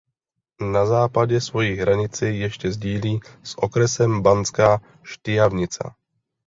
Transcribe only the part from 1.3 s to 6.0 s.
svoji hranici ještě sdílí s okresem Banská Štiavnica.